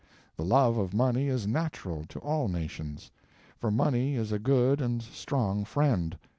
The 0.35 0.43
love 0.43 0.79
of 0.79 0.95
money 0.95 1.27
is 1.27 1.45
natural 1.45 2.05
to 2.05 2.17
all 2.21 2.47
nations, 2.47 3.11
for 3.59 3.69
money 3.69 4.15
is 4.15 4.31
a 4.31 4.39
good 4.39 4.81
and 4.81 4.99
strong 5.03 5.63
friend. 5.63 6.17